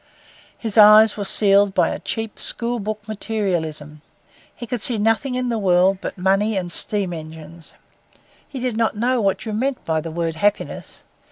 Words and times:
His 0.57 0.79
eyes 0.79 1.15
were 1.15 1.23
sealed 1.25 1.75
by 1.75 1.89
a 1.89 1.99
cheap, 1.99 2.39
school 2.39 2.79
book 2.79 3.07
materialism. 3.07 4.01
He 4.55 4.65
could 4.65 4.81
see 4.81 4.97
nothing 4.97 5.35
in 5.35 5.49
the 5.49 5.59
world 5.59 5.99
but 6.01 6.17
money 6.17 6.57
and 6.57 6.71
steam 6.71 7.13
engines. 7.13 7.73
He 8.47 8.59
did 8.59 8.75
not 8.75 8.97
know 8.97 9.21
what 9.21 9.45
you 9.45 9.53
meant 9.53 9.85
by 9.85 10.01
the 10.01 10.09
word 10.09 10.37
happiness. 10.37 11.03